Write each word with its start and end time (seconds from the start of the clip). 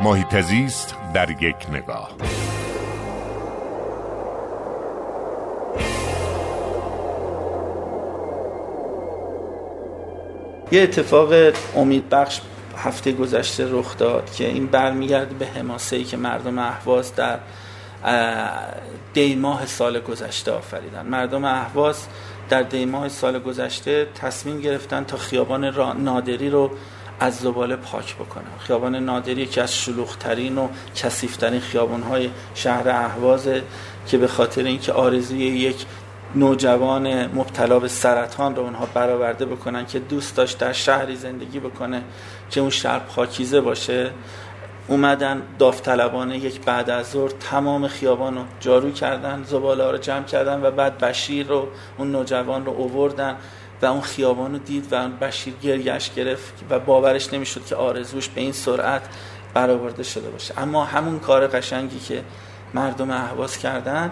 محیط 0.00 0.40
زیست 0.40 0.94
در 1.14 1.30
یک 1.30 1.56
نگاه. 1.72 2.10
یه 10.72 10.82
اتفاق 10.82 11.32
امیدبخش 11.76 12.40
هفته 12.76 13.12
گذشته 13.12 13.66
رخ 13.70 13.96
داد 13.96 14.32
که 14.32 14.48
این 14.48 14.66
برمیگرده 14.66 15.34
به 15.34 15.46
حماسه 15.46 15.96
ای 15.96 16.04
که 16.04 16.16
مردم 16.16 16.58
اهواز 16.58 17.14
در 17.14 17.38
دیماه 19.14 19.66
سال 19.66 20.00
گذشته 20.00 20.52
آفریدن. 20.52 21.06
مردم 21.06 21.44
اهواز 21.44 22.06
در 22.48 22.62
دیماه 22.62 23.08
سال 23.08 23.38
گذشته 23.38 24.06
تصمیم 24.14 24.60
گرفتن 24.60 25.04
تا 25.04 25.16
خیابان 25.16 25.64
نادری 26.00 26.50
رو 26.50 26.70
از 27.20 27.36
زباله 27.36 27.76
پاک 27.76 28.14
بکنن 28.14 28.58
خیابان 28.58 28.96
نادری 28.96 29.46
که 29.46 29.62
از 29.62 29.76
شلوغترین 29.76 30.58
و 30.58 30.68
کسیفترین 30.94 31.60
خیابانهای 31.60 32.30
شهر 32.54 32.88
اهوازه 32.88 33.62
که 34.06 34.18
به 34.18 34.26
خاطر 34.26 34.64
اینکه 34.64 34.92
آرزوی 34.92 35.38
یک 35.38 35.86
نوجوان 36.34 37.26
مبتلا 37.26 37.78
به 37.78 37.88
سرطان 37.88 38.56
رو 38.56 38.62
اونها 38.62 38.86
برآورده 38.94 39.46
بکنن 39.46 39.86
که 39.86 39.98
دوست 39.98 40.36
داشت 40.36 40.58
در 40.58 40.72
شهری 40.72 41.16
زندگی 41.16 41.60
بکنه 41.60 42.02
که 42.50 42.60
اون 42.60 42.70
شهر 42.70 42.98
پاکیزه 42.98 43.60
باشه 43.60 44.10
اومدن 44.88 45.42
داوطلبانه 45.58 46.38
یک 46.38 46.60
بعد 46.60 46.90
از 46.90 47.10
ظهر 47.10 47.30
تمام 47.30 47.88
خیابان 47.88 48.34
رو 48.34 48.42
جارو 48.60 48.90
کردن 48.90 49.42
زباله 49.46 49.90
رو 49.90 49.98
جمع 49.98 50.24
کردن 50.24 50.62
و 50.62 50.70
بعد 50.70 50.98
بشیر 50.98 51.46
رو 51.46 51.68
اون 51.98 52.12
نوجوان 52.12 52.64
رو 52.64 52.72
اووردن. 52.72 53.36
و 53.82 53.86
اون 53.86 54.00
خیابان 54.00 54.52
رو 54.52 54.58
دید 54.58 54.86
و 54.90 55.08
بشیر 55.08 55.54
گریش 55.62 56.10
گرفت 56.14 56.54
و 56.70 56.78
باورش 56.78 57.32
نمی‌شد 57.32 57.66
که 57.66 57.76
آرزوش 57.76 58.28
به 58.28 58.40
این 58.40 58.52
سرعت 58.52 59.02
برآورده 59.54 60.02
شده 60.02 60.30
باشه. 60.30 60.54
اما 60.60 60.84
همون 60.84 61.18
کار 61.18 61.46
قشنگی 61.46 61.98
که 61.98 62.22
مردم 62.74 63.10
اهواز 63.10 63.58
کردن 63.58 64.10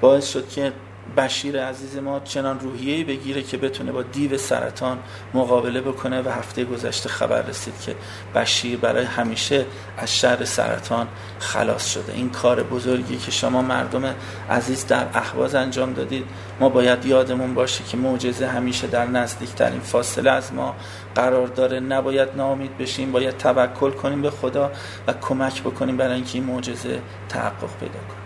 باعث 0.00 0.28
شد 0.28 0.48
که 0.48 0.72
بشیر 1.16 1.64
عزیز 1.64 1.96
ما 1.96 2.20
چنان 2.20 2.60
روحیه‌ای 2.60 3.04
بگیره 3.04 3.42
که 3.42 3.56
بتونه 3.56 3.92
با 3.92 4.02
دیو 4.02 4.38
سرطان 4.38 4.98
مقابله 5.34 5.80
بکنه 5.80 6.22
و 6.22 6.28
هفته 6.28 6.64
گذشته 6.64 7.08
خبر 7.08 7.42
رسید 7.42 7.80
که 7.80 7.96
بشیر 8.34 8.78
برای 8.78 9.04
همیشه 9.04 9.66
از 9.98 10.18
شر 10.18 10.44
سرطان 10.44 11.08
خلاص 11.38 11.86
شده. 11.92 12.12
این 12.12 12.30
کار 12.30 12.62
بزرگی 12.62 13.16
که 13.16 13.30
شما 13.30 13.62
مردم 13.62 14.14
عزیز 14.50 14.86
در 14.86 15.06
احواز 15.14 15.54
انجام 15.54 15.92
دادید 15.92 16.24
ما 16.60 16.68
باید 16.68 17.04
یادمون 17.04 17.54
باشه 17.54 17.84
که 17.84 17.96
معجزه 17.96 18.46
همیشه 18.46 18.86
در 18.86 19.06
نزدیکترین 19.06 19.80
فاصله 19.80 20.30
از 20.30 20.52
ما 20.52 20.74
قرار 21.14 21.46
داره. 21.46 21.80
نباید 21.80 22.28
ناامید 22.36 22.78
بشیم 22.78 23.12
باید 23.12 23.36
توکل 23.36 23.90
کنیم 23.90 24.22
به 24.22 24.30
خدا 24.30 24.70
و 25.06 25.12
کمک 25.12 25.62
بکنیم 25.62 25.96
برای 25.96 26.14
اینکه 26.14 26.34
این 26.34 26.44
معجزه 26.44 27.00
تحقق 27.28 27.78
پیدا 27.80 27.92
کنه. 27.92 28.25